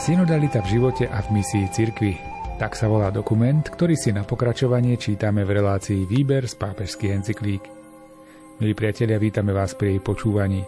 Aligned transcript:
Synodalita 0.00 0.64
v 0.64 0.80
živote 0.80 1.12
a 1.12 1.20
v 1.20 1.28
misii 1.36 1.68
cirkvi. 1.68 2.16
Tak 2.56 2.72
sa 2.72 2.88
volá 2.88 3.12
dokument, 3.12 3.60
ktorý 3.60 4.00
si 4.00 4.16
na 4.16 4.24
pokračovanie 4.24 4.96
čítame 4.96 5.44
v 5.44 5.60
relácii 5.60 6.08
Výber 6.08 6.48
z 6.48 6.56
pápežských 6.56 7.20
encyklík. 7.20 7.68
Milí 8.64 8.72
priatelia, 8.72 9.20
vítame 9.20 9.52
vás 9.52 9.76
pri 9.76 9.92
jej 9.92 10.00
počúvaní. 10.00 10.64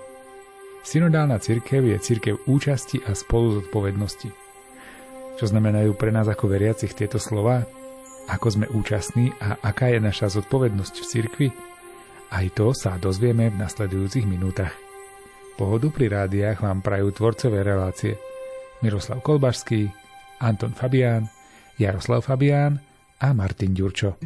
Synodálna 0.84 1.40
cirkev 1.40 1.80
je 1.80 1.96
cirkev 1.96 2.44
účasti 2.44 3.00
a 3.08 3.16
spolu 3.16 3.64
zodpovednosti. 3.64 4.28
Čo 5.40 5.44
znamenajú 5.48 5.96
pre 5.96 6.12
nás 6.12 6.28
ako 6.28 6.52
veriacich 6.52 6.92
tieto 6.92 7.16
slova? 7.16 7.64
Ako 8.28 8.52
sme 8.52 8.68
účastní 8.68 9.32
a 9.40 9.56
aká 9.64 9.96
je 9.96 10.00
naša 10.04 10.28
zodpovednosť 10.28 10.94
v 11.00 11.08
cirkvi? 11.08 11.48
Aj 12.36 12.44
to 12.52 12.76
sa 12.76 13.00
dozvieme 13.00 13.48
v 13.48 13.56
nasledujúcich 13.56 14.28
minútach. 14.28 14.76
Pohodu 15.56 15.88
pri 15.88 16.20
rádiách 16.20 16.60
vám 16.60 16.84
prajú 16.84 17.16
tvorcové 17.16 17.64
relácie– 17.64 18.20
Miroslav 18.82 19.22
Kolbašský, 19.22 19.90
Anton 20.42 20.74
Fabián, 20.74 21.30
Jaroslav 21.78 22.26
Fabián 22.26 22.82
a 23.22 23.30
Martin 23.30 23.70
Ďurčo. 23.78 24.18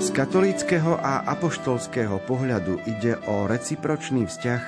Z 0.00 0.08
katolického 0.16 0.96
a 0.96 1.28
apoštolského 1.28 2.16
pohľadu 2.24 2.80
ide 2.88 3.20
o 3.28 3.44
recipročný 3.44 4.24
vzťah 4.24 4.62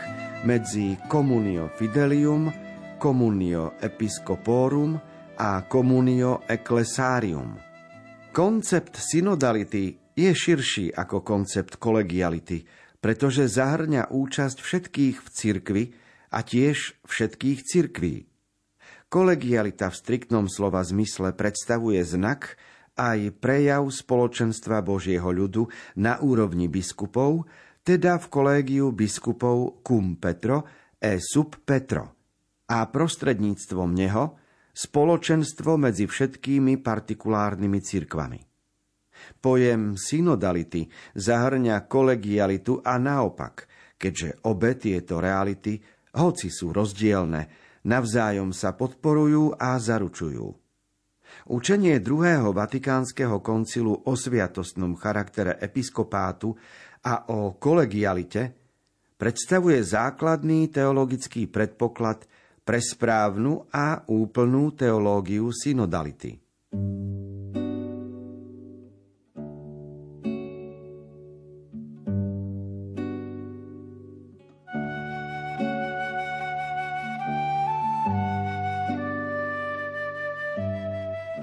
medzi 0.45 1.01
komunio 1.09 1.73
fidelium 1.81 2.53
communio 3.01 3.81
episcoporum 3.81 5.01
a 5.41 5.65
communio 5.73 6.45
ecclesarium. 6.47 7.57
Koncept 8.29 9.01
synodality 9.01 9.97
je 10.13 10.29
širší 10.29 10.93
ako 10.93 11.25
koncept 11.25 11.81
kolegiality, 11.81 12.69
pretože 13.01 13.49
zahrňa 13.49 14.13
účasť 14.13 14.61
všetkých 14.61 15.17
v 15.17 15.29
cirkvi 15.33 15.85
a 16.29 16.45
tiež 16.45 17.01
všetkých 17.09 17.59
cirkví. 17.65 18.29
Kolegialita 19.09 19.89
v 19.89 19.97
striktnom 19.97 20.47
slova 20.53 20.85
zmysle 20.85 21.33
predstavuje 21.33 22.05
znak 22.05 22.61
aj 23.01 23.33
prejav 23.41 23.89
spoločenstva 23.89 24.85
Božieho 24.85 25.33
ľudu 25.33 25.73
na 25.97 26.21
úrovni 26.21 26.69
biskupov, 26.69 27.49
teda 27.81 28.21
v 28.21 28.27
kolégiu 28.29 28.93
biskupov 28.93 29.81
cum 29.81 30.21
Petro 30.21 30.69
e 31.01 31.17
sub 31.17 31.57
Petro– 31.65 32.13
a 32.71 32.87
prostredníctvom 32.87 33.91
neho 33.91 34.39
spoločenstvo 34.71 35.75
medzi 35.75 36.07
všetkými 36.07 36.79
partikulárnymi 36.79 37.83
cirkvami. 37.83 38.41
Pojem 39.43 39.99
synodality 39.99 40.87
zahrňa 41.19 41.91
kolegialitu 41.91 42.81
a 42.81 42.97
naopak, 42.97 43.67
keďže 43.99 44.47
obe 44.47 44.79
tieto 44.79 45.19
reality, 45.19 45.77
hoci 46.17 46.49
sú 46.49 46.73
rozdielne, 46.73 47.51
navzájom 47.85 48.55
sa 48.55 48.73
podporujú 48.79 49.59
a 49.59 49.77
zaručujú. 49.77 50.47
Učenie 51.51 52.03
druhého 52.03 52.51
Vatikánskeho 52.51 53.39
koncilu 53.43 53.95
o 53.95 54.13
sviatostnom 54.15 54.99
charaktere 54.99 55.59
episkopátu 55.63 56.55
a 57.07 57.31
o 57.31 57.55
kolegialite 57.55 58.51
predstavuje 59.15 59.79
základný 59.85 60.73
teologický 60.73 61.47
predpoklad 61.47 62.27
pre 62.71 62.79
správnu 62.79 63.67
a 63.75 64.07
úplnú 64.07 64.71
teológiu 64.79 65.51
synodality. 65.51 66.39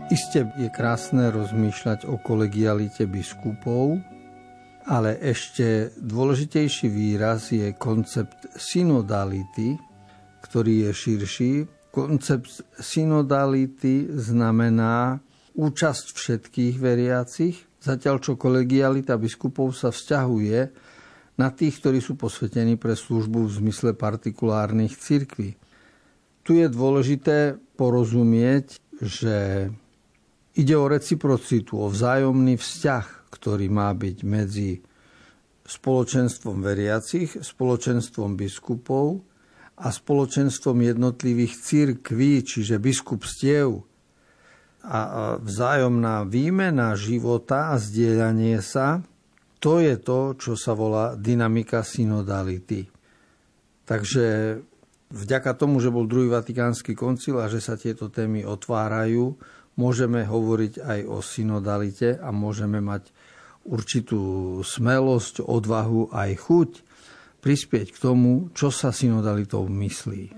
Isté 0.08 0.48
je 0.56 0.72
krásne 0.72 1.28
rozmýšľať 1.28 2.08
o 2.08 2.24
kolegialite 2.24 3.04
biskupov, 3.04 4.00
ale 4.88 5.20
ešte 5.20 5.92
dôležitejší 6.00 6.88
výraz 6.88 7.52
je 7.52 7.76
koncept 7.76 8.48
synodality, 8.56 9.87
ktorý 10.44 10.90
je 10.90 10.92
širší. 10.94 11.52
Koncept 11.90 12.62
synodality 12.78 14.10
znamená 14.14 15.18
účasť 15.58 16.06
všetkých 16.14 16.76
veriacich, 16.78 17.56
zatiaľ 17.82 18.22
čo 18.22 18.38
kolegialita 18.38 19.18
biskupov 19.18 19.74
sa 19.74 19.90
vzťahuje 19.90 20.60
na 21.38 21.50
tých, 21.54 21.82
ktorí 21.82 22.02
sú 22.02 22.18
posvetení 22.18 22.78
pre 22.78 22.94
službu 22.94 23.46
v 23.46 23.56
zmysle 23.62 23.92
partikulárnych 23.98 24.94
cirkví. 24.98 25.58
Tu 26.46 26.62
je 26.62 26.68
dôležité 26.70 27.58
porozumieť, 27.78 28.82
že 29.02 29.70
ide 30.58 30.76
o 30.78 30.90
reciprocitu, 30.90 31.78
o 31.78 31.88
vzájomný 31.90 32.58
vzťah, 32.58 33.30
ktorý 33.30 33.70
má 33.70 33.94
byť 33.94 34.18
medzi 34.26 34.82
spoločenstvom 35.68 36.64
veriacich, 36.64 37.38
spoločenstvom 37.44 38.40
biskupov 38.40 39.22
a 39.78 39.94
spoločenstvom 39.94 40.82
jednotlivých 40.82 41.54
církví, 41.62 42.42
čiže 42.42 42.82
biskupstiev 42.82 43.86
a 44.88 45.00
vzájomná 45.38 46.26
výmena 46.26 46.98
života 46.98 47.76
a 47.76 47.76
zdieľanie 47.78 48.58
sa, 48.64 49.06
to 49.62 49.84
je 49.84 50.00
to, 50.00 50.34
čo 50.38 50.54
sa 50.58 50.74
volá 50.74 51.14
dynamika 51.14 51.84
synodality. 51.84 52.88
Takže 53.86 54.58
vďaka 55.12 55.52
tomu, 55.54 55.84
že 55.84 55.94
bol 55.94 56.10
druhý 56.10 56.32
vatikánsky 56.32 56.96
koncil 56.96 57.42
a 57.42 57.52
že 57.52 57.62
sa 57.62 57.76
tieto 57.76 58.08
témy 58.08 58.48
otvárajú, 58.48 59.38
môžeme 59.78 60.26
hovoriť 60.26 60.74
aj 60.82 61.00
o 61.06 61.22
synodalite 61.22 62.18
a 62.18 62.34
môžeme 62.34 62.82
mať 62.82 63.14
určitú 63.68 64.58
smelosť, 64.64 65.44
odvahu 65.44 66.16
aj 66.16 66.32
chuť 66.48 66.72
prispieť 67.48 67.96
k 67.96 68.02
tomu, 68.04 68.52
čo 68.52 68.68
sa 68.68 68.92
synodalitou 68.92 69.72
myslí. 69.72 70.36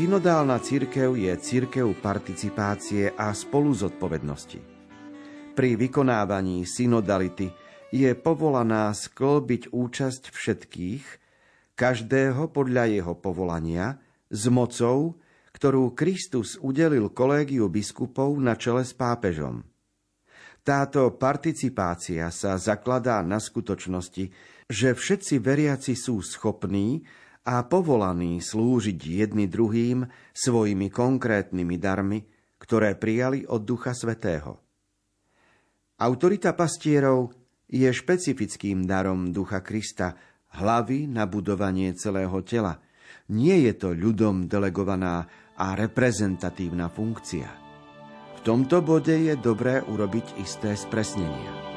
Synodálna 0.00 0.56
církev 0.56 1.12
je 1.12 1.28
církev 1.36 1.92
participácie 2.00 3.12
a 3.20 3.36
spolu 3.36 3.76
zodpovednosti. 3.76 4.56
Pri 5.52 5.76
vykonávaní 5.76 6.64
synodality 6.64 7.52
je 7.92 8.08
povolaná 8.16 8.96
sklbiť 8.96 9.68
účasť 9.68 10.32
všetkých, 10.32 11.04
každého 11.76 12.48
podľa 12.48 12.96
jeho 12.96 13.12
povolania, 13.12 14.00
s 14.32 14.48
mocou, 14.48 15.20
ktorú 15.52 15.92
Kristus 15.92 16.56
udelil 16.56 17.12
kolégiu 17.12 17.68
biskupov 17.68 18.32
na 18.40 18.56
čele 18.56 18.88
s 18.88 18.96
pápežom. 18.96 19.68
Táto 20.64 21.12
participácia 21.12 22.24
sa 22.32 22.56
zakladá 22.56 23.20
na 23.20 23.36
skutočnosti, 23.36 24.32
že 24.64 24.96
všetci 24.96 25.44
veriaci 25.44 25.92
sú 25.92 26.24
schopní 26.24 27.04
a 27.46 27.64
povolaní 27.64 28.44
slúžiť 28.44 28.98
jedni 29.00 29.48
druhým 29.48 30.04
svojimi 30.36 30.92
konkrétnymi 30.92 31.76
darmi, 31.80 32.20
ktoré 32.60 32.96
prijali 32.96 33.48
od 33.48 33.64
Ducha 33.64 33.96
Svetého. 33.96 34.60
Autorita 36.00 36.52
pastierov 36.56 37.32
je 37.68 37.88
špecifickým 37.88 38.84
darom 38.84 39.32
Ducha 39.32 39.64
Krista, 39.64 40.16
hlavy 40.58 41.06
na 41.08 41.24
budovanie 41.24 41.92
celého 41.94 42.40
tela. 42.42 42.82
Nie 43.30 43.62
je 43.70 43.72
to 43.78 43.88
ľudom 43.94 44.50
delegovaná 44.50 45.28
a 45.54 45.76
reprezentatívna 45.76 46.90
funkcia. 46.90 47.48
V 48.36 48.40
tomto 48.42 48.80
bode 48.80 49.12
je 49.12 49.36
dobré 49.36 49.84
urobiť 49.84 50.40
isté 50.40 50.72
spresnenia. 50.72 51.69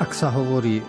Ak 0.00 0.16
sa 0.16 0.32
hovorí 0.32 0.80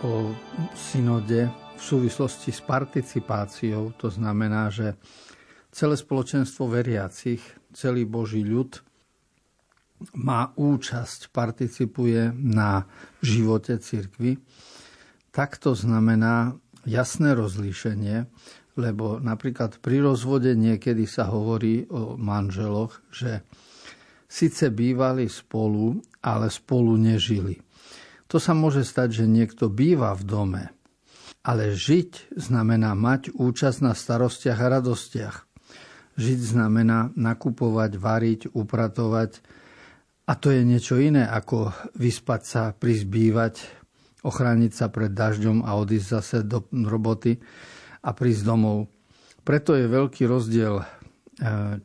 o 0.00 0.32
synode 0.72 1.52
v 1.76 1.82
súvislosti 1.82 2.48
s 2.48 2.64
participáciou, 2.64 3.92
to 4.00 4.08
znamená, 4.08 4.72
že 4.72 4.96
celé 5.68 6.00
spoločenstvo 6.00 6.64
veriacich, 6.72 7.44
celý 7.76 8.08
Boží 8.08 8.40
ľud 8.40 8.80
má 10.16 10.54
účasť, 10.56 11.28
participuje 11.28 12.32
na 12.32 12.88
živote 13.20 13.76
cirkvy, 13.76 14.40
tak 15.28 15.60
to 15.60 15.76
znamená 15.76 16.56
jasné 16.88 17.36
rozlíšenie, 17.36 18.24
lebo 18.80 19.20
napríklad 19.20 19.76
pri 19.82 20.00
rozvode 20.00 20.54
niekedy 20.56 21.04
sa 21.04 21.28
hovorí 21.28 21.84
o 21.90 22.16
manželoch, 22.16 23.02
že 23.12 23.42
síce 24.24 24.72
bývali 24.72 25.26
spolu, 25.26 25.98
ale 26.22 26.48
spolu 26.48 26.94
nežili. 26.94 27.67
To 28.28 28.36
sa 28.36 28.52
môže 28.52 28.84
stať, 28.84 29.24
že 29.24 29.24
niekto 29.24 29.72
býva 29.72 30.12
v 30.12 30.22
dome, 30.28 30.64
ale 31.40 31.72
žiť 31.72 32.36
znamená 32.36 32.92
mať 32.92 33.32
účasť 33.32 33.78
na 33.80 33.96
starostiach 33.96 34.60
a 34.60 34.68
radostiach. 34.80 35.36
Žiť 36.18 36.40
znamená 36.52 37.08
nakupovať, 37.16 37.96
variť, 37.96 38.40
upratovať. 38.52 39.40
A 40.28 40.36
to 40.36 40.52
je 40.52 40.60
niečo 40.60 41.00
iné, 41.00 41.24
ako 41.24 41.72
vyspať 41.96 42.42
sa, 42.44 42.62
prizbývať, 42.76 43.64
ochrániť 44.20 44.72
sa 44.76 44.92
pred 44.92 45.08
dažďom 45.08 45.64
a 45.64 45.78
odísť 45.80 46.08
zase 46.20 46.38
do 46.44 46.68
roboty 46.84 47.40
a 48.04 48.12
prísť 48.12 48.44
domov. 48.44 48.92
Preto 49.40 49.72
je 49.72 49.88
veľký 49.88 50.28
rozdiel 50.28 50.84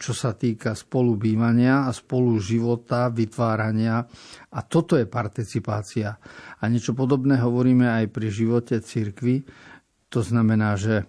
čo 0.02 0.14
sa 0.18 0.34
týka 0.34 0.74
spolubývania 0.74 1.86
a 1.86 1.94
spolu 1.94 2.42
života, 2.42 3.14
vytvárania. 3.14 4.02
A 4.50 4.60
toto 4.66 4.98
je 4.98 5.06
participácia. 5.06 6.10
A 6.58 6.64
niečo 6.66 6.98
podobné 6.98 7.38
hovoríme 7.38 7.86
aj 7.86 8.06
pri 8.10 8.28
živote 8.34 8.82
cirkvy. 8.82 9.46
To 10.10 10.26
znamená, 10.26 10.74
že 10.74 11.06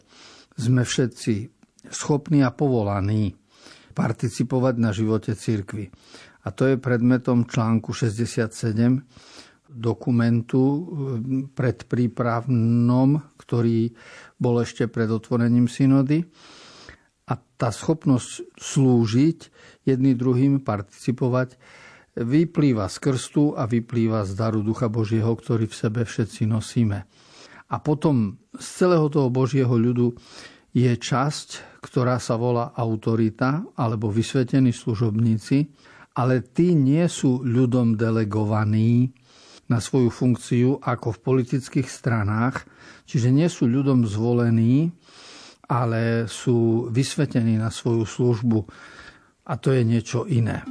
sme 0.60 0.84
všetci 0.84 1.48
schopní 1.88 2.44
a 2.44 2.52
povolaní 2.52 3.32
participovať 3.96 4.74
na 4.76 4.92
živote 4.92 5.32
cirkvy. 5.32 5.88
A 6.44 6.52
to 6.52 6.68
je 6.68 6.76
predmetom 6.76 7.48
článku 7.48 7.96
67 7.96 8.52
dokumentu 9.74 10.62
e, 10.62 10.80
predprípravnom, 11.48 13.08
ktorý 13.40 13.90
bol 14.36 14.60
ešte 14.60 14.86
pred 14.86 15.08
otvorením 15.08 15.66
synody 15.66 16.28
a 17.24 17.40
tá 17.56 17.72
schopnosť 17.72 18.56
slúžiť 18.60 19.38
jedný 19.88 20.12
druhým, 20.12 20.60
participovať, 20.60 21.56
vyplýva 22.14 22.86
z 22.86 22.96
krstu 23.00 23.58
a 23.58 23.66
vyplýva 23.66 24.22
z 24.22 24.32
daru 24.38 24.62
Ducha 24.62 24.86
Božieho, 24.86 25.34
ktorý 25.34 25.66
v 25.66 25.74
sebe 25.74 26.00
všetci 26.06 26.46
nosíme. 26.46 27.08
A 27.72 27.76
potom 27.80 28.38
z 28.54 28.66
celého 28.84 29.08
toho 29.10 29.32
Božieho 29.32 29.72
ľudu 29.72 30.14
je 30.74 30.90
časť, 30.94 31.80
ktorá 31.82 32.20
sa 32.22 32.38
volá 32.38 32.70
autorita 32.76 33.64
alebo 33.74 34.12
vysvetení 34.12 34.70
služobníci, 34.70 35.70
ale 36.14 36.44
tí 36.46 36.76
nie 36.78 37.02
sú 37.10 37.42
ľudom 37.42 37.98
delegovaní 37.98 39.10
na 39.66 39.80
svoju 39.80 40.12
funkciu 40.12 40.78
ako 40.84 41.18
v 41.18 41.22
politických 41.24 41.88
stranách, 41.88 42.68
čiže 43.08 43.32
nie 43.32 43.48
sú 43.48 43.64
ľudom 43.64 44.04
zvolení, 44.04 44.92
ale 45.74 46.30
sú 46.30 46.86
vysvetení 46.94 47.58
na 47.58 47.74
svoju 47.74 48.06
službu 48.06 48.58
a 49.50 49.52
to 49.58 49.74
je 49.74 49.82
niečo 49.82 50.30
iné. 50.30 50.62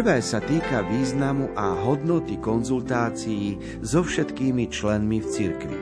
Prvé 0.00 0.24
sa 0.24 0.40
týka 0.40 0.80
významu 0.80 1.52
a 1.52 1.76
hodnoty 1.76 2.40
konzultácií 2.40 3.76
so 3.84 4.00
všetkými 4.00 4.72
členmi 4.72 5.20
v 5.20 5.28
cirkvi. 5.28 5.78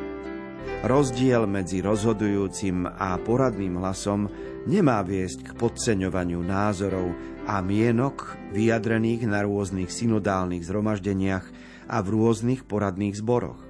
Rozdiel 0.82 1.46
medzi 1.46 1.78
rozhodujúcim 1.78 2.82
a 2.98 3.14
poradným 3.22 3.78
hlasom 3.78 4.26
nemá 4.66 5.06
viesť 5.06 5.46
k 5.46 5.50
podceňovaniu 5.54 6.42
názorov 6.42 7.14
a 7.46 7.62
mienok 7.62 8.34
vyjadrených 8.50 9.30
na 9.30 9.46
rôznych 9.46 9.87
synodálnych 9.87 10.66
zhromaždeniach 10.66 11.46
a 11.87 12.02
v 12.02 12.06
rôznych 12.10 12.66
poradných 12.66 13.22
zboroch. 13.22 13.62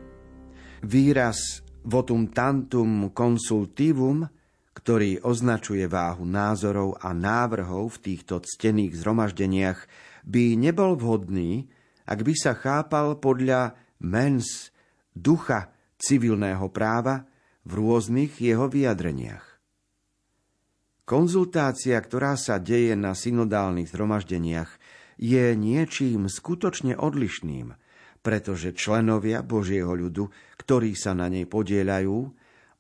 Výraz 0.81 1.61
votum 1.85 2.25
tantum 2.33 3.13
consultivum, 3.13 4.25
ktorý 4.73 5.21
označuje 5.29 5.85
váhu 5.85 6.25
názorov 6.25 6.97
a 7.05 7.13
návrhov 7.13 8.01
v 8.01 8.17
týchto 8.17 8.41
ctených 8.41 8.97
zhromaždeniach, 8.97 10.08
by 10.29 10.61
nebol 10.61 10.93
vhodný, 10.93 11.65
ak 12.05 12.21
by 12.21 12.35
sa 12.37 12.53
chápal 12.53 13.17
podľa 13.17 13.73
mens, 14.05 14.69
ducha 15.17 15.73
civilného 15.97 16.69
práva 16.69 17.25
v 17.65 17.71
rôznych 17.81 18.37
jeho 18.39 18.69
vyjadreniach. 18.69 19.45
Konzultácia, 21.09 21.97
ktorá 21.97 22.37
sa 22.37 22.61
deje 22.61 22.93
na 22.93 23.17
synodálnych 23.17 23.89
zhromaždeniach, 23.89 24.77
je 25.17 25.57
niečím 25.57 26.29
skutočne 26.29 27.01
odlišným, 27.01 27.73
pretože 28.21 28.77
členovia 28.77 29.41
Božieho 29.41 29.97
ľudu, 29.97 30.29
ktorí 30.61 30.93
sa 30.93 31.17
na 31.17 31.33
nej 31.33 31.49
podielajú, 31.49 32.17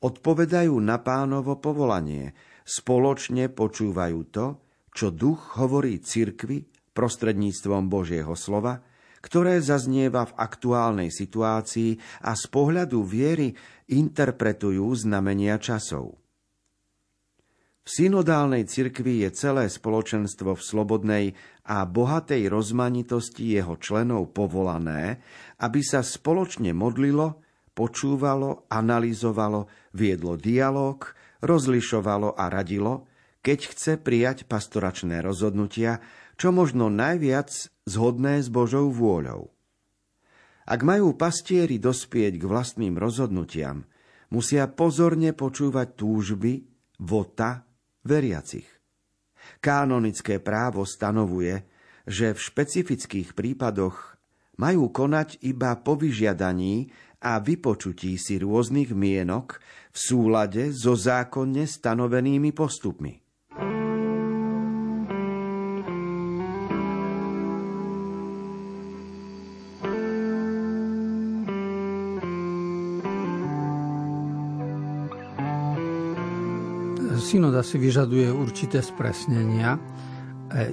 odpovedajú 0.04 0.74
na 0.76 1.00
pánovo 1.00 1.56
povolanie, 1.56 2.36
spoločne 2.68 3.48
počúvajú 3.48 4.20
to, 4.28 4.46
čo 4.92 5.08
duch 5.08 5.56
hovorí 5.56 5.98
cirkvi 6.04 6.77
prostredníctvom 6.94 7.90
Božieho 7.90 8.32
slova 8.36 8.84
ktoré 9.18 9.58
zaznieva 9.58 10.30
v 10.30 10.36
aktuálnej 10.38 11.10
situácii 11.10 12.22
a 12.22 12.38
z 12.38 12.44
pohľadu 12.48 13.02
viery 13.02 13.50
interpretujú 13.90 14.86
znamenia 14.94 15.58
časov. 15.58 16.18
V 17.88 17.88
synodálnej 17.88 18.68
cirkvi 18.68 19.24
je 19.24 19.32
celé 19.32 19.64
spoločenstvo 19.72 20.60
v 20.60 20.62
slobodnej 20.62 21.24
a 21.64 21.88
bohatej 21.88 22.52
rozmanitosti 22.52 23.56
jeho 23.56 23.80
členov 23.80 24.36
povolané, 24.36 25.24
aby 25.64 25.80
sa 25.80 26.04
spoločne 26.04 26.76
modlilo, 26.76 27.40
počúvalo, 27.72 28.68
analyzovalo, 28.68 29.72
viedlo 29.96 30.36
dialog, 30.36 31.00
rozlišovalo 31.40 32.36
a 32.36 32.52
radilo, 32.52 33.08
keď 33.40 33.58
chce 33.72 33.92
prijať 33.96 34.44
pastoračné 34.44 35.24
rozhodnutia, 35.24 36.04
čo 36.38 36.54
možno 36.54 36.86
najviac 36.88 37.50
zhodné 37.84 38.40
s 38.40 38.48
Božou 38.48 38.94
vôľou. 38.94 39.50
Ak 40.68 40.86
majú 40.86 41.18
pastieri 41.18 41.82
dospieť 41.82 42.38
k 42.38 42.44
vlastným 42.46 42.94
rozhodnutiam, 42.94 43.82
musia 44.30 44.70
pozorne 44.70 45.34
počúvať 45.34 45.98
túžby, 45.98 46.62
vota 47.02 47.66
veriacich. 48.06 48.68
Kánonické 49.58 50.38
právo 50.38 50.86
stanovuje, 50.86 51.64
že 52.06 52.36
v 52.36 52.38
špecifických 52.38 53.32
prípadoch 53.34 54.16
majú 54.60 54.92
konať 54.92 55.40
iba 55.42 55.72
po 55.80 55.96
vyžiadaní 55.96 56.92
a 57.24 57.42
vypočutí 57.42 58.14
si 58.20 58.38
rôznych 58.38 58.94
mienok 58.94 59.58
v 59.90 59.98
súlade 59.98 60.70
so 60.70 60.94
zákonne 60.94 61.66
stanovenými 61.66 62.54
postupmi. 62.54 63.27
Synoda 77.20 77.60
si 77.66 77.76
vyžaduje 77.78 78.30
určité 78.30 78.82
spresnenia. 78.82 79.76
E, 79.76 79.80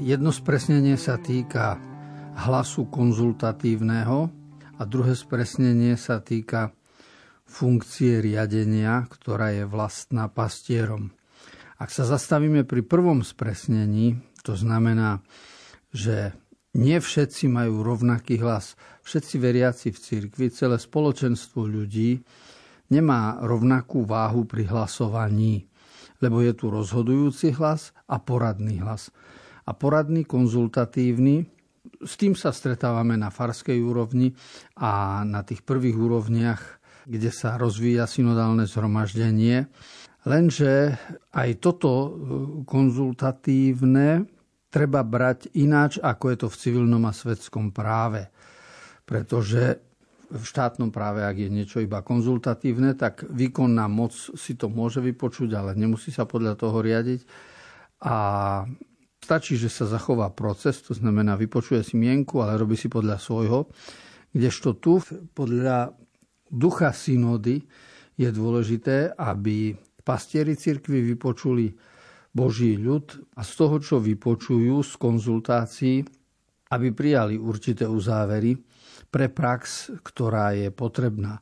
jedno 0.01 0.31
spresnenie 0.31 0.95
sa 0.95 1.19
týka 1.19 1.77
hlasu 2.35 2.87
konzultatívneho 2.87 4.29
a 4.75 4.81
druhé 4.83 5.15
spresnenie 5.15 5.95
sa 5.95 6.19
týka 6.19 6.71
funkcie 7.45 8.19
riadenia, 8.19 9.05
ktorá 9.07 9.53
je 9.53 9.63
vlastná 9.69 10.27
pastierom. 10.27 11.13
Ak 11.77 11.91
sa 11.91 12.07
zastavíme 12.07 12.63
pri 12.63 12.81
prvom 12.81 13.21
spresnení, 13.21 14.17
to 14.41 14.55
znamená, 14.55 15.19
že 15.91 16.31
nie 16.75 16.99
všetci 16.99 17.47
majú 17.47 17.83
rovnaký 17.83 18.39
hlas. 18.43 18.75
Všetci 19.03 19.35
veriaci 19.39 19.87
v 19.95 19.97
cirkvi, 19.99 20.45
celé 20.51 20.75
spoločenstvo 20.79 21.63
ľudí 21.63 22.19
nemá 22.91 23.39
rovnakú 23.43 24.03
váhu 24.03 24.43
pri 24.43 24.67
hlasovaní 24.67 25.74
lebo 26.19 26.43
je 26.43 26.53
tu 26.55 26.71
rozhodujúci 26.71 27.55
hlas 27.55 27.91
a 28.07 28.21
poradný 28.21 28.79
hlas. 28.83 29.11
A 29.65 29.73
poradný, 29.73 30.23
konzultatívny, 30.23 31.49
s 32.05 32.13
tým 32.17 32.37
sa 32.37 32.53
stretávame 32.53 33.17
na 33.17 33.33
farskej 33.33 33.81
úrovni 33.81 34.33
a 34.77 35.21
na 35.25 35.41
tých 35.41 35.65
prvých 35.65 35.97
úrovniach, 35.97 36.61
kde 37.05 37.29
sa 37.29 37.57
rozvíja 37.57 38.09
synodálne 38.09 38.65
zhromaždenie. 38.65 39.69
Lenže 40.25 40.97
aj 41.33 41.49
toto 41.61 41.91
e, 41.93 42.09
konzultatívne 42.65 44.25
treba 44.73 45.05
brať 45.05 45.53
ináč, 45.55 46.01
ako 46.01 46.25
je 46.33 46.37
to 46.41 46.47
v 46.49 46.59
civilnom 46.59 47.03
a 47.05 47.13
svetskom 47.13 47.69
práve. 47.69 48.33
Pretože 49.05 49.94
v 50.29 50.43
štátnom 50.43 50.89
práve, 50.89 51.21
ak 51.21 51.37
je 51.37 51.49
niečo 51.49 51.77
iba 51.81 52.01
konzultatívne, 52.01 52.97
tak 52.97 53.25
výkonná 53.27 53.85
moc 53.85 54.13
si 54.13 54.57
to 54.57 54.69
môže 54.71 55.01
vypočuť, 55.01 55.49
ale 55.53 55.71
nemusí 55.77 56.09
sa 56.09 56.25
podľa 56.25 56.57
toho 56.57 56.81
riadiť. 56.81 57.21
A 58.05 58.17
stačí, 59.21 59.57
že 59.57 59.73
sa 59.73 59.89
zachová 59.89 60.29
proces, 60.29 60.81
to 60.85 60.93
znamená 60.93 61.33
vypočuje 61.33 61.81
si 61.81 61.95
mienku, 61.97 62.41
ale 62.41 62.61
robí 62.61 62.77
si 62.77 62.85
podľa 62.91 63.17
svojho. 63.17 63.69
Kdežto 64.35 64.77
tu 64.77 65.01
podľa 65.33 65.95
ducha 66.51 66.93
synody 66.93 67.65
je 68.15 68.29
dôležité, 68.29 69.15
aby 69.17 69.73
pastieri 70.05 70.53
cirkvi 70.53 71.01
vypočuli 71.15 71.73
Boží 72.35 72.75
ľud 72.75 73.35
a 73.39 73.41
z 73.47 73.51
toho, 73.55 73.75
čo 73.79 73.95
vypočujú 74.03 74.83
z 74.83 74.93
konzultácií, 74.99 76.03
aby 76.75 76.87
prijali 76.91 77.39
určité 77.39 77.87
uzávery, 77.87 78.53
pre 79.09 79.31
prax, 79.31 79.89
ktorá 80.03 80.55
je 80.55 80.69
potrebná. 80.69 81.39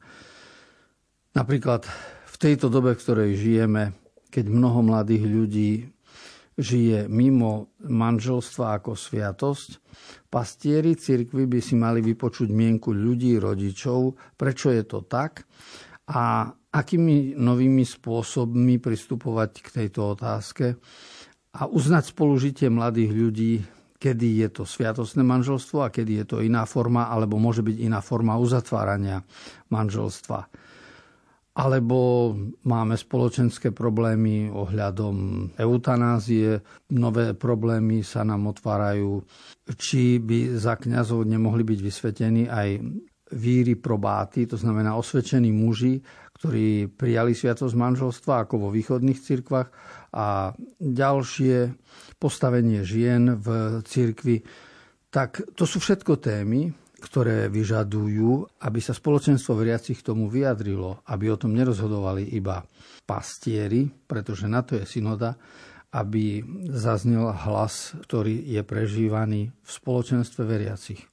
Napríklad 1.34 1.90
v 2.30 2.36
tejto 2.38 2.70
dobe, 2.70 2.94
v 2.94 3.02
ktorej 3.02 3.32
žijeme, 3.38 3.98
keď 4.30 4.46
mnoho 4.50 4.86
mladých 4.86 5.26
ľudí 5.26 5.72
žije 6.54 7.10
mimo 7.10 7.74
manželstva 7.82 8.78
ako 8.78 8.94
sviatosť, 8.94 9.70
pastieri 10.30 10.94
cirkvy 10.94 11.50
by 11.50 11.60
si 11.62 11.74
mali 11.74 12.06
vypočuť 12.06 12.50
mienku 12.54 12.94
ľudí, 12.94 13.42
rodičov, 13.42 14.14
prečo 14.38 14.70
je 14.70 14.84
to 14.86 15.06
tak 15.06 15.50
a 16.10 16.54
akými 16.74 17.38
novými 17.38 17.86
spôsobmi 17.86 18.82
pristupovať 18.82 19.52
k 19.62 19.68
tejto 19.82 20.18
otázke 20.18 20.78
a 21.54 21.70
uznať 21.70 22.04
spolužitie 22.14 22.68
mladých 22.70 23.12
ľudí 23.14 23.54
kedy 24.04 24.44
je 24.44 24.50
to 24.52 24.64
sviatostné 24.68 25.24
manželstvo 25.24 25.88
a 25.88 25.88
kedy 25.88 26.20
je 26.20 26.26
to 26.28 26.38
iná 26.44 26.68
forma, 26.68 27.08
alebo 27.08 27.40
môže 27.40 27.64
byť 27.64 27.78
iná 27.88 28.04
forma 28.04 28.36
uzatvárania 28.36 29.24
manželstva. 29.72 30.52
Alebo 31.54 32.34
máme 32.66 32.98
spoločenské 32.98 33.72
problémy 33.72 34.52
ohľadom 34.52 35.48
eutanázie, 35.56 36.60
nové 36.92 37.32
problémy 37.38 38.04
sa 38.04 38.28
nám 38.28 38.52
otvárajú, 38.52 39.24
či 39.78 40.20
by 40.20 40.58
za 40.60 40.76
kňazov 40.76 41.24
nemohli 41.24 41.64
byť 41.64 41.80
vysvetení 41.80 42.44
aj 42.50 42.84
víry 43.38 43.80
probáty, 43.80 44.50
to 44.50 44.60
znamená 44.60 44.98
osvedčení 44.98 45.54
muži, 45.54 46.02
ktorí 46.42 46.92
prijali 46.92 47.32
sviatosť 47.32 47.72
manželstva 47.72 48.44
ako 48.44 48.68
vo 48.68 48.70
východných 48.74 49.22
cirkvách 49.22 49.70
a 50.14 50.54
ďalšie 50.78 51.74
postavenie 52.22 52.86
žien 52.86 53.36
v 53.42 53.80
cirkvi. 53.84 54.46
Tak 55.10 55.58
to 55.58 55.66
sú 55.66 55.82
všetko 55.82 56.22
témy, 56.22 56.70
ktoré 57.04 57.52
vyžadujú, 57.52 58.62
aby 58.64 58.80
sa 58.80 58.96
spoločenstvo 58.96 59.60
veriacich 59.60 60.00
k 60.00 60.08
tomu 60.14 60.32
vyjadrilo, 60.32 61.04
aby 61.12 61.28
o 61.28 61.38
tom 61.38 61.52
nerozhodovali 61.52 62.32
iba 62.32 62.64
pastieri, 63.04 63.92
pretože 63.92 64.48
na 64.48 64.64
to 64.64 64.80
je 64.80 64.88
synoda, 64.88 65.36
aby 65.94 66.42
zaznel 66.74 67.36
hlas, 67.46 67.94
ktorý 68.08 68.48
je 68.50 68.62
prežívaný 68.66 69.52
v 69.52 69.70
spoločenstve 69.70 70.42
veriacich. 70.48 71.13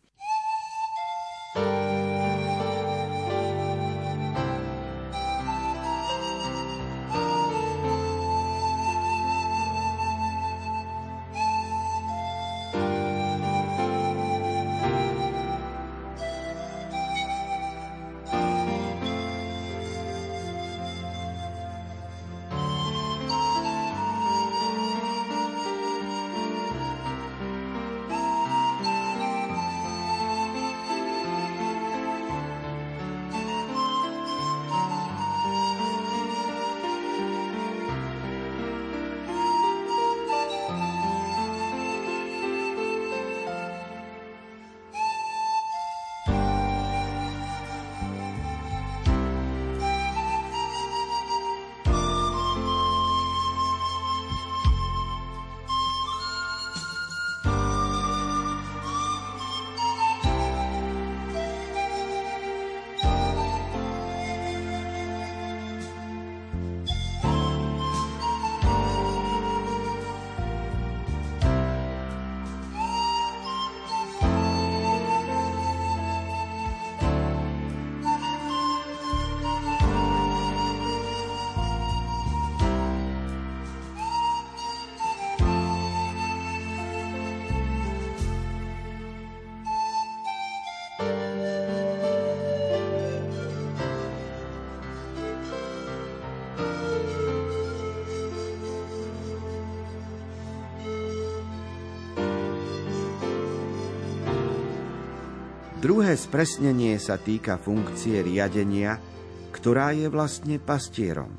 Druhé 105.80 106.12
spresnenie 106.12 107.00
sa 107.00 107.16
týka 107.16 107.56
funkcie 107.56 108.20
riadenia, 108.20 109.00
ktorá 109.49 109.96
je 109.96 110.12
vlastne 110.12 110.60
pastierom. 110.60 111.32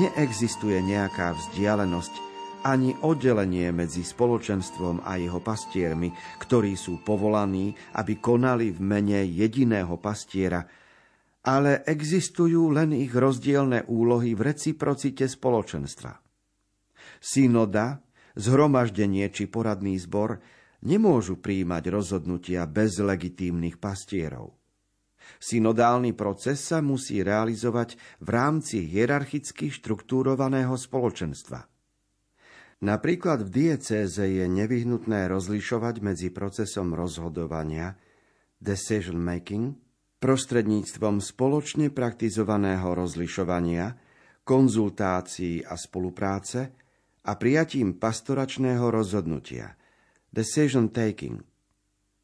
Neexistuje 0.00 0.80
nejaká 0.80 1.36
vzdialenosť 1.36 2.14
ani 2.64 2.96
oddelenie 3.04 3.68
medzi 3.76 4.00
spoločenstvom 4.00 5.04
a 5.04 5.20
jeho 5.20 5.36
pastiermi, 5.36 6.16
ktorí 6.40 6.80
sú 6.80 7.04
povolaní, 7.04 7.76
aby 7.92 8.24
konali 8.24 8.72
v 8.72 8.80
mene 8.80 9.20
jediného 9.20 10.00
pastiera, 10.00 10.64
ale 11.44 11.84
existujú 11.84 12.72
len 12.72 12.96
ich 12.96 13.12
rozdielne 13.12 13.84
úlohy 13.84 14.32
v 14.32 14.48
reciprocite 14.48 15.28
spoločenstva. 15.28 16.16
Synoda, 17.20 18.00
zhromaždenie 18.32 19.28
či 19.28 19.44
poradný 19.44 20.00
zbor 20.00 20.40
nemôžu 20.84 21.40
príjmať 21.40 21.90
rozhodnutia 21.90 22.66
bez 22.66 22.98
legitímnych 22.98 23.78
pastierov. 23.80 24.54
Synodálny 25.38 26.16
proces 26.16 26.62
sa 26.64 26.80
musí 26.80 27.20
realizovať 27.20 28.00
v 28.22 28.28
rámci 28.32 28.84
hierarchicky 28.86 29.68
štruktúrovaného 29.70 30.72
spoločenstva– 30.74 31.64
Napríklad 32.78 33.42
v 33.42 33.50
diecéze 33.50 34.22
je 34.22 34.46
nevyhnutné 34.46 35.26
rozlišovať 35.26 35.98
medzi 35.98 36.30
procesom 36.30 36.94
rozhodovania, 36.94 37.98
decision 38.62 39.18
making, 39.18 39.74
prostredníctvom 40.22 41.18
spoločne 41.18 41.90
praktizovaného 41.90 42.94
rozlišovania, 42.94 43.98
konzultácií 44.46 45.66
a 45.66 45.74
spolupráce 45.74 46.70
a 47.26 47.34
prijatím 47.34 47.98
pastoračného 47.98 48.86
rozhodnutia, 48.94 49.74
decision 50.32 50.92
taking, 50.92 51.40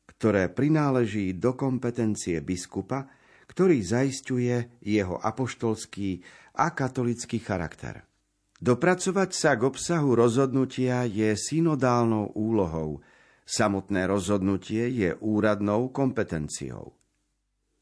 ktoré 0.06 0.52
prináleží 0.52 1.36
do 1.36 1.56
kompetencie 1.58 2.40
biskupa, 2.40 3.08
ktorý 3.44 3.80
zaistuje 3.84 4.80
jeho 4.80 5.20
apoštolský 5.20 6.24
a 6.56 6.72
katolický 6.72 7.42
charakter. 7.42 8.06
Dopracovať 8.64 9.30
sa 9.36 9.52
k 9.60 9.68
obsahu 9.68 10.16
rozhodnutia 10.16 11.04
je 11.04 11.36
synodálnou 11.36 12.32
úlohou. 12.32 13.04
Samotné 13.44 14.08
rozhodnutie 14.08 14.88
je 14.88 15.10
úradnou 15.20 15.92
kompetenciou. 15.92 16.96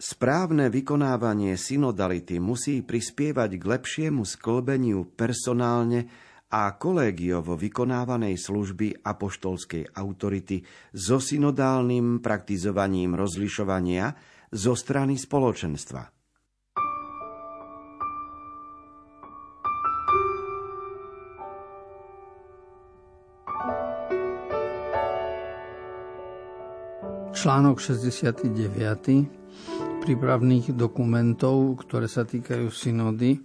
Správne 0.02 0.66
vykonávanie 0.66 1.54
synodality 1.54 2.42
musí 2.42 2.82
prispievať 2.82 3.54
k 3.54 3.62
lepšiemu 3.62 4.26
sklbeniu 4.26 5.06
personálne 5.14 6.10
a 6.52 6.76
kolegiovo 6.76 7.56
vykonávanej 7.56 8.36
služby 8.36 9.00
apoštolskej 9.00 9.96
autority 9.96 10.60
so 10.92 11.16
synodálnym 11.16 12.20
praktizovaním 12.20 13.16
rozlišovania 13.16 14.12
zo 14.52 14.76
strany 14.76 15.16
spoločenstva. 15.16 16.12
článok 27.42 27.82
69 27.82 28.54
prípravných 30.06 30.78
dokumentov, 30.78 31.82
ktoré 31.82 32.06
sa 32.06 32.22
týkajú 32.22 32.70
synody, 32.70 33.42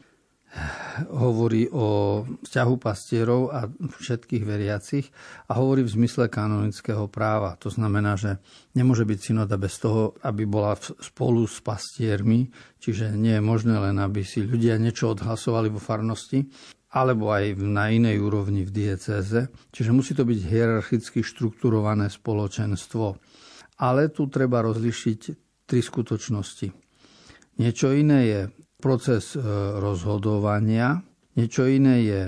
hovorí 1.12 1.70
o 1.70 2.24
vzťahu 2.42 2.74
pastierov 2.80 3.54
a 3.54 3.68
všetkých 3.70 4.44
veriacich 4.48 5.06
a 5.52 5.60
hovorí 5.60 5.86
v 5.86 5.94
zmysle 5.94 6.32
kanonického 6.32 7.06
práva. 7.12 7.60
To 7.62 7.70
znamená, 7.70 8.18
že 8.18 8.42
nemôže 8.74 9.06
byť 9.06 9.20
synoda 9.20 9.60
bez 9.60 9.78
toho, 9.78 10.18
aby 10.24 10.48
bola 10.50 10.74
spolu 10.80 11.46
s 11.46 11.62
pastiermi, 11.62 12.50
čiže 12.82 13.14
nie 13.14 13.38
je 13.38 13.44
možné 13.44 13.76
len, 13.78 14.00
aby 14.02 14.24
si 14.24 14.42
ľudia 14.42 14.80
niečo 14.82 15.14
odhlasovali 15.14 15.70
vo 15.70 15.84
farnosti, 15.84 16.48
alebo 16.96 17.36
aj 17.36 17.60
na 17.60 17.92
inej 17.92 18.24
úrovni 18.24 18.64
v 18.64 18.72
diecéze. 18.72 19.52
Čiže 19.76 19.92
musí 19.92 20.16
to 20.16 20.24
byť 20.24 20.40
hierarchicky 20.48 21.20
štrukturované 21.22 22.08
spoločenstvo. 22.08 23.20
Ale 23.78 24.10
tu 24.10 24.26
treba 24.32 24.64
rozlišiť 24.66 25.20
tri 25.68 25.84
skutočnosti. 25.84 26.68
Niečo 27.62 27.94
iné 27.94 28.20
je 28.26 28.42
proces 28.78 29.34
e, 29.34 29.42
rozhodovania, 29.82 31.02
niečo 31.38 31.66
iné 31.66 31.96
je 32.06 32.22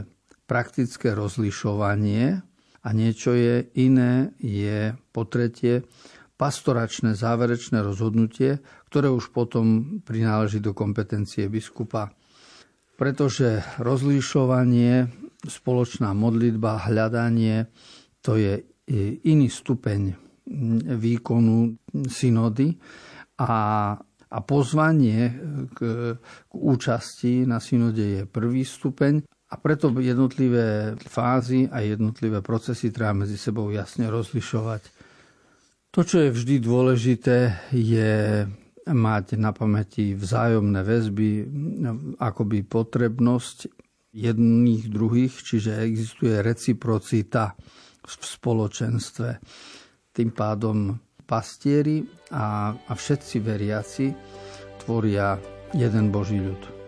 praktické 0.49 1.13
rozlišovanie 1.13 2.41
a 2.81 2.89
niečo 2.89 3.37
je 3.37 3.69
iné 3.77 4.33
je 4.41 4.97
po 5.13 5.29
tretie 5.29 5.85
pastoračné 6.39 7.19
záverečné 7.19 7.83
rozhodnutie, 7.83 8.63
ktoré 8.87 9.11
už 9.11 9.35
potom 9.35 9.99
prináleží 10.07 10.63
do 10.63 10.71
kompetencie 10.71 11.51
biskupa. 11.51 12.15
Pretože 12.95 13.59
rozlišovanie, 13.83 15.11
spoločná 15.43 16.15
modlitba, 16.15 16.87
hľadanie, 16.87 17.67
to 18.23 18.39
je 18.39 18.63
iný 19.27 19.47
stupeň 19.51 20.15
výkonu 20.97 21.77
synody 22.09 22.73
a, 23.37 23.93
a 24.29 24.37
pozvanie 24.45 25.33
k, 25.73 25.79
k 26.21 26.51
účasti 26.53 27.49
na 27.49 27.57
synode 27.57 28.05
je 28.05 28.21
prvý 28.29 28.61
stupeň 28.61 29.25
a 29.49 29.55
preto 29.57 29.89
jednotlivé 29.97 30.93
fázy 31.01 31.65
a 31.73 31.81
jednotlivé 31.81 32.45
procesy 32.45 32.93
treba 32.93 33.25
medzi 33.25 33.37
sebou 33.41 33.73
jasne 33.73 34.05
rozlišovať. 34.05 34.81
To, 35.89 36.05
čo 36.05 36.21
je 36.21 36.29
vždy 36.29 36.55
dôležité, 36.61 37.65
je 37.73 38.45
mať 38.85 39.25
na 39.41 39.49
pamäti 39.49 40.13
vzájomné 40.13 40.85
väzby, 40.85 41.29
akoby 42.21 42.61
potrebnosť 42.61 43.57
jedných 44.13 44.89
druhých, 44.89 45.33
čiže 45.33 45.81
existuje 45.81 46.37
reciprocita 46.45 47.57
v 48.05 48.13
spoločenstve. 48.21 49.29
Tým 50.13 50.29
pádom 50.33 50.93
pastieri 51.29 52.01
a, 52.33 52.73
a 52.73 52.93
všetci 52.97 53.37
veriaci 53.37 54.07
tvoria 54.81 55.37
jeden 55.77 56.09
Boží 56.09 56.41
ľud. 56.41 56.78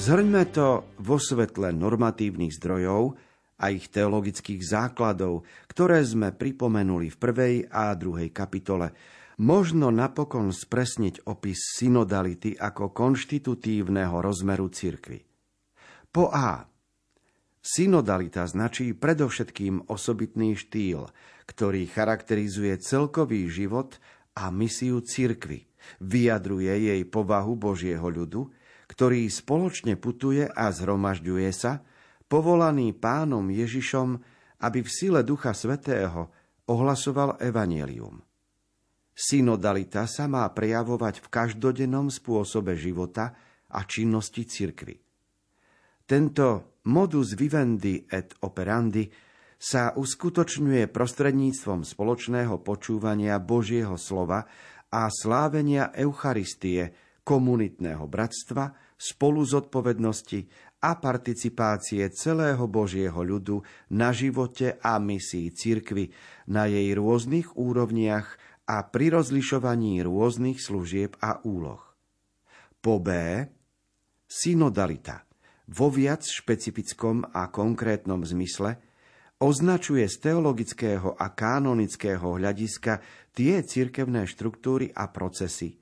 Zhrňme 0.00 0.48
to 0.48 0.96
vo 1.04 1.20
svetle 1.20 1.76
normatívnych 1.76 2.56
zdrojov 2.56 3.20
a 3.60 3.68
ich 3.68 3.92
teologických 3.92 4.64
základov, 4.64 5.44
ktoré 5.68 6.00
sme 6.00 6.32
pripomenuli 6.32 7.12
v 7.12 7.20
prvej 7.20 7.54
a 7.68 7.92
druhej 7.92 8.32
kapitole. 8.32 8.96
Možno 9.44 9.92
napokon 9.92 10.56
spresniť 10.56 11.28
opis 11.28 11.76
synodality 11.76 12.56
ako 12.56 12.96
konštitutívneho 12.96 14.24
rozmeru 14.24 14.72
cirkvy. 14.72 15.20
Po 16.08 16.32
A. 16.32 16.64
Synodalita 17.60 18.48
značí 18.48 18.96
predovšetkým 18.96 19.84
osobitný 19.84 20.56
štýl, 20.56 21.12
ktorý 21.44 21.84
charakterizuje 21.84 22.72
celkový 22.80 23.52
život 23.52 24.00
a 24.32 24.48
misiu 24.48 25.04
cirkvy. 25.04 25.68
Vyjadruje 26.00 26.88
jej 26.88 27.02
povahu 27.04 27.52
Božieho 27.52 28.08
ľudu, 28.08 28.48
ktorý 28.90 29.30
spoločne 29.30 29.94
putuje 29.94 30.42
a 30.42 30.74
zhromažďuje 30.74 31.50
sa, 31.54 31.78
povolaný 32.26 32.90
pánom 32.90 33.46
Ježišom, 33.46 34.18
aby 34.66 34.82
v 34.82 34.90
sile 34.90 35.22
Ducha 35.22 35.54
Svetého 35.54 36.34
ohlasoval 36.66 37.38
evanelium. 37.38 38.18
Synodalita 39.14 40.10
sa 40.10 40.26
má 40.26 40.42
prejavovať 40.50 41.22
v 41.22 41.26
každodennom 41.30 42.10
spôsobe 42.10 42.74
života 42.74 43.30
a 43.70 43.86
činnosti 43.86 44.42
cirkvy. 44.42 44.98
Tento 46.02 46.80
modus 46.90 47.38
vivendi 47.38 48.02
et 48.10 48.34
operandi 48.42 49.06
sa 49.60 49.94
uskutočňuje 49.94 50.90
prostredníctvom 50.90 51.86
spoločného 51.86 52.58
počúvania 52.64 53.38
Božieho 53.38 53.94
slova 54.00 54.42
a 54.90 55.06
slávenia 55.12 55.94
Eucharistie, 55.94 57.09
komunitného 57.24 58.04
bratstva, 58.06 58.72
spolu 58.96 59.44
zodpovednosti 59.44 60.46
a 60.84 60.96
participácie 60.96 62.04
celého 62.12 62.64
Božieho 62.68 63.20
ľudu 63.20 63.64
na 63.96 64.12
živote 64.12 64.76
a 64.80 65.00
misii 65.00 65.52
cirkvy, 65.52 66.12
na 66.48 66.68
jej 66.68 66.92
rôznych 66.96 67.56
úrovniach 67.56 68.36
a 68.68 68.76
pri 68.88 69.16
rozlišovaní 69.16 70.04
rôznych 70.04 70.60
služieb 70.60 71.16
a 71.20 71.40
úloh. 71.44 71.80
Po 72.80 73.00
B. 73.00 73.10
Synodalita. 74.24 75.26
Vo 75.70 75.90
viac 75.90 76.26
špecifickom 76.26 77.24
a 77.30 77.48
konkrétnom 77.48 78.22
zmysle– 78.26 78.76
označuje 79.40 80.04
z 80.04 80.16
teologického 80.20 81.16
a 81.16 81.32
kanonického 81.32 82.36
hľadiska 82.36 83.00
tie 83.32 83.64
cirkevné 83.64 84.28
štruktúry 84.28 84.92
a 84.92 85.08
procesy, 85.08 85.79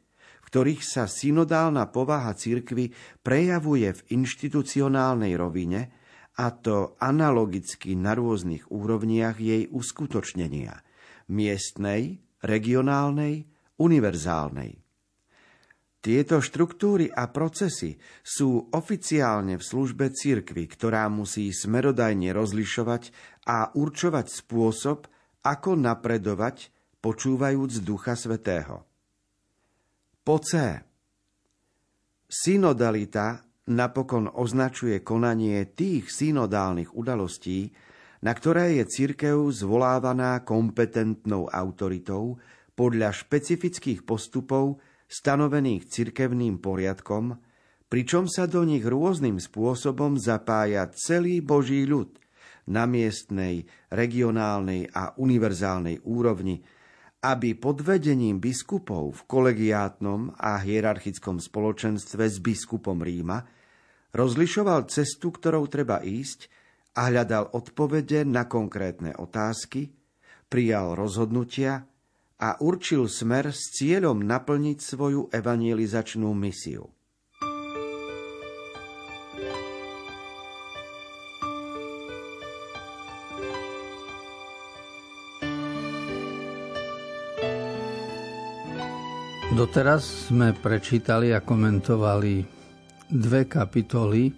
ktorých 0.48 0.80
sa 0.80 1.04
synodálna 1.04 1.92
povaha 1.92 2.32
cirkvy 2.32 2.96
prejavuje 3.20 3.92
v 3.92 4.00
inštitucionálnej 4.16 5.36
rovine, 5.36 5.92
a 6.38 6.54
to 6.54 6.96
analogicky 7.02 7.98
na 7.98 8.16
rôznych 8.16 8.70
úrovniach 8.72 9.36
jej 9.42 9.68
uskutočnenia 9.68 10.80
miestnej, 11.28 12.24
regionálnej, 12.40 13.44
univerzálnej. 13.76 14.80
Tieto 15.98 16.40
štruktúry 16.40 17.12
a 17.12 17.28
procesy 17.28 17.98
sú 18.24 18.72
oficiálne 18.72 19.60
v 19.60 19.66
službe 19.66 20.14
cirkvy, 20.14 20.64
ktorá 20.70 21.10
musí 21.12 21.52
smerodajne 21.52 22.32
rozlišovať 22.32 23.12
a 23.44 23.74
určovať 23.76 24.26
spôsob, 24.30 25.10
ako 25.44 25.70
napredovať, 25.76 26.70
počúvajúc 27.02 27.82
Ducha 27.82 28.14
Svetého. 28.14 28.87
Po 30.28 30.36
C. 30.44 30.60
Synodalita 32.28 33.48
napokon 33.72 34.28
označuje 34.28 35.00
konanie 35.00 35.72
tých 35.72 36.12
synodálnych 36.12 36.92
udalostí, 36.92 37.72
na 38.20 38.36
ktoré 38.36 38.76
je 38.76 38.84
cirkev 38.84 39.48
zvolávaná 39.48 40.44
kompetentnou 40.44 41.48
autoritou 41.48 42.36
podľa 42.76 43.16
špecifických 43.16 44.04
postupov 44.04 44.84
stanovených 45.08 45.88
cirkevným 45.88 46.60
poriadkom, 46.60 47.32
pričom 47.88 48.28
sa 48.28 48.44
do 48.44 48.68
nich 48.68 48.84
rôznym 48.84 49.40
spôsobom 49.40 50.20
zapája 50.20 50.92
celý 50.92 51.40
Boží 51.40 51.88
ľud 51.88 52.20
na 52.68 52.84
miestnej, 52.84 53.64
regionálnej 53.88 54.92
a 54.92 55.16
univerzálnej 55.16 56.04
úrovni, 56.04 56.60
aby 57.18 57.58
pod 57.58 57.82
vedením 57.82 58.38
biskupov 58.38 59.10
v 59.10 59.20
kolegiátnom 59.26 60.38
a 60.38 60.62
hierarchickom 60.62 61.42
spoločenstve 61.42 62.24
s 62.30 62.38
biskupom 62.38 63.02
Ríma 63.02 63.42
rozlišoval 64.14 64.86
cestu, 64.86 65.34
ktorou 65.34 65.66
treba 65.66 65.98
ísť 66.02 66.46
a 66.94 67.10
hľadal 67.10 67.50
odpovede 67.54 68.22
na 68.22 68.46
konkrétne 68.46 69.14
otázky, 69.18 69.90
prijal 70.46 70.94
rozhodnutia 70.94 71.86
a 72.38 72.58
určil 72.62 73.10
smer 73.10 73.50
s 73.50 73.74
cieľom 73.74 74.22
naplniť 74.22 74.78
svoju 74.78 75.30
evangelizačnú 75.34 76.30
misiu. 76.38 76.97
Doteraz 89.58 90.30
sme 90.30 90.54
prečítali 90.54 91.34
a 91.34 91.42
komentovali 91.42 92.46
dve 93.10 93.42
kapitoly, 93.50 94.30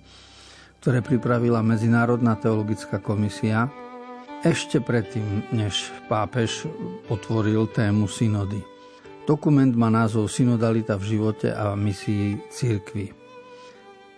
ktoré 0.81 1.05
pripravila 1.05 1.61
Medzinárodná 1.61 2.41
teologická 2.41 3.05
komisia 3.05 3.69
ešte 4.41 4.81
predtým, 4.81 5.45
než 5.53 5.93
pápež 6.09 6.65
otvoril 7.13 7.69
tému 7.69 8.09
synody. 8.09 8.65
Dokument 9.29 9.69
má 9.77 9.93
názov 9.93 10.33
Synodalita 10.33 10.97
v 10.97 11.13
živote 11.13 11.53
a 11.53 11.77
misii 11.77 12.41
církvy. 12.49 13.13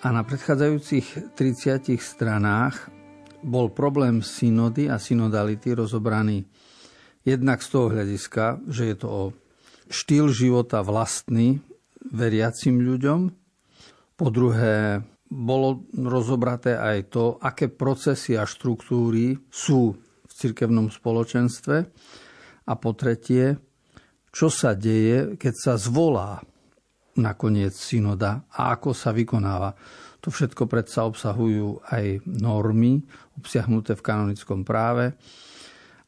A 0.07 0.15
na 0.15 0.23
predchádzajúcich 0.23 1.35
30 1.35 1.99
stranách 1.99 2.95
bol 3.43 3.75
problém 3.75 4.23
synody 4.23 4.87
a 4.87 5.03
synodality 5.03 5.75
rozobraný 5.75 6.47
jednak 7.27 7.59
z 7.59 7.69
toho 7.75 7.91
hľadiska, 7.91 8.71
že 8.71 8.95
je 8.95 8.97
to 9.03 9.11
o 9.11 9.42
štýl 9.93 10.33
života 10.33 10.81
vlastný 10.81 11.61
veriacim 12.11 12.81
ľuďom, 12.81 13.21
po 14.17 14.27
druhé 14.33 15.05
bolo 15.33 15.89
rozobraté 15.93 16.77
aj 16.77 16.99
to, 17.09 17.25
aké 17.41 17.73
procesy 17.73 18.37
a 18.37 18.45
štruktúry 18.45 19.37
sú 19.49 19.97
cirkevnom 20.29 20.93
spoločenstve. 20.93 21.77
A 22.63 22.73
po 22.79 22.91
tretie, 22.95 23.57
čo 24.33 24.49
sa 24.49 24.77
deje, 24.77 25.37
keď 25.37 25.55
sa 25.57 25.75
zvolá 25.77 26.41
nakoniec 27.17 27.77
synoda 27.77 28.45
a 28.53 28.73
ako 28.73 28.97
sa 28.97 29.13
vykonáva. 29.13 29.77
To 30.23 30.31
všetko 30.31 30.71
predsa 30.71 31.05
obsahujú 31.05 31.83
aj 31.93 32.25
normy 32.25 33.03
obsiahnuté 33.37 33.99
v 33.99 34.07
kanonickom 34.07 34.63
práve 34.63 35.13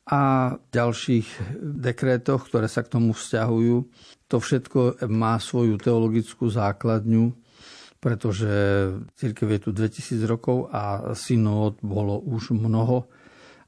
a 0.04 0.52
ďalších 0.68 1.56
dekrétoch, 1.60 2.44
ktoré 2.48 2.68
sa 2.68 2.84
k 2.84 2.92
tomu 2.92 3.16
vzťahujú. 3.16 3.76
To 4.28 4.36
všetko 4.36 5.08
má 5.08 5.40
svoju 5.40 5.80
teologickú 5.80 6.52
základňu, 6.52 7.32
pretože 8.04 8.52
církev 9.16 9.48
je 9.56 9.60
tu 9.64 9.70
2000 9.72 10.28
rokov 10.28 10.68
a 10.68 11.16
synod 11.16 11.80
bolo 11.80 12.20
už 12.20 12.52
mnoho 12.52 13.08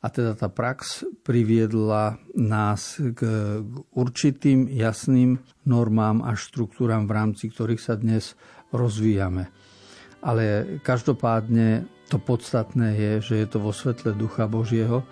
a 0.05 0.13
teda 0.13 0.39
tá 0.39 0.47
prax 0.47 1.03
priviedla 1.27 2.21
nás 2.39 3.01
k, 3.01 3.21
určitým 3.91 4.71
jasným 4.71 5.41
normám 5.67 6.23
a 6.23 6.39
štruktúram, 6.39 7.11
v 7.11 7.17
rámci 7.17 7.51
ktorých 7.51 7.83
sa 7.83 7.99
dnes 7.99 8.39
rozvíjame. 8.71 9.49
Ale 10.21 10.79
každopádne 10.87 11.91
to 12.07 12.23
podstatné 12.23 12.95
je, 12.95 13.13
že 13.19 13.35
je 13.41 13.47
to 13.51 13.59
vo 13.59 13.75
svetle 13.75 14.15
Ducha 14.15 14.47
Božieho 14.47 15.03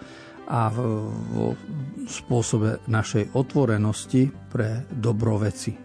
a 0.48 0.68
vo 0.68 1.56
spôsobe 2.04 2.84
našej 2.88 3.32
otvorenosti 3.32 4.28
pre 4.52 4.84
dobroveci. 4.92 5.84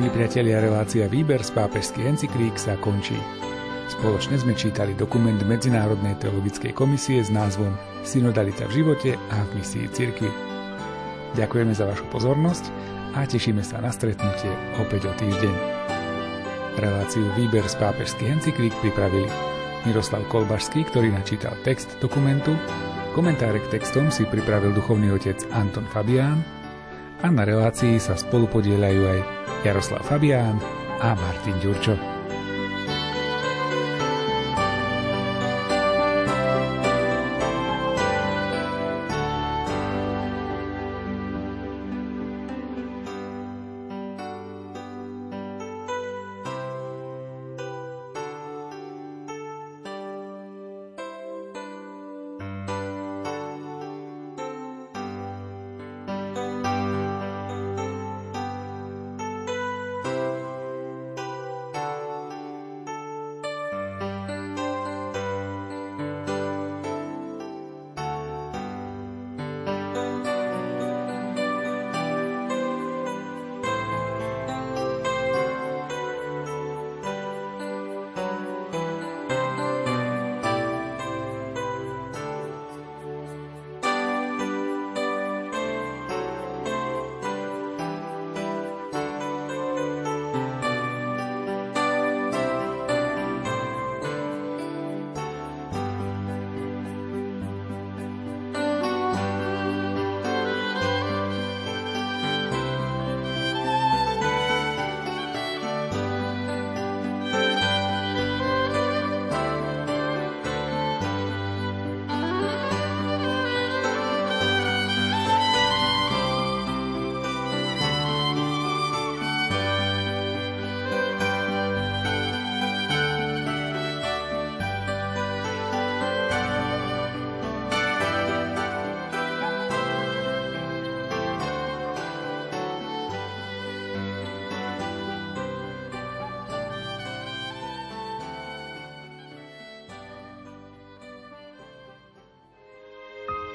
Milí 0.00 0.08
priatelia, 0.16 0.64
relácia 0.64 1.04
Výber 1.12 1.44
z 1.44 1.52
pápežských 1.52 2.08
encyklík 2.08 2.56
sa 2.56 2.72
končí. 2.80 3.16
Spoločne 3.90 4.40
sme 4.40 4.56
čítali 4.56 4.96
dokument 4.96 5.36
Medzinárodnej 5.44 6.16
teologickej 6.16 6.72
komisie 6.72 7.20
s 7.20 7.28
názvom 7.28 7.76
Synodalita 8.00 8.64
v 8.70 8.80
živote 8.80 9.10
a 9.28 9.44
v 9.44 9.60
misii 9.60 9.92
cirkvi. 9.92 10.49
Ďakujeme 11.38 11.70
za 11.70 11.86
vašu 11.86 12.06
pozornosť 12.10 12.64
a 13.14 13.22
tešíme 13.26 13.62
sa 13.62 13.78
na 13.78 13.94
stretnutie 13.94 14.50
opäť 14.82 15.10
o 15.10 15.12
týždeň. 15.14 15.54
Reláciu 16.78 17.26
Výber 17.34 17.66
z 17.66 17.76
pápežských 17.78 18.40
encyklík 18.40 18.74
pripravili 18.82 19.26
Miroslav 19.86 20.26
Kolbašský, 20.30 20.86
ktorý 20.90 21.14
načítal 21.14 21.54
text 21.66 21.98
dokumentu, 21.98 22.54
komentáre 23.14 23.58
k 23.62 23.78
textom 23.78 24.10
si 24.10 24.26
pripravil 24.26 24.74
duchovný 24.74 25.10
otec 25.14 25.38
Anton 25.54 25.86
Fabián 25.90 26.42
a 27.20 27.28
na 27.28 27.42
relácii 27.44 28.00
sa 28.00 28.14
spolu 28.18 28.48
podielajú 28.48 29.02
aj 29.06 29.20
Jaroslav 29.66 30.02
Fabián 30.06 30.56
a 31.00 31.16
Martin 31.16 31.58
Ďurčo. 31.58 32.19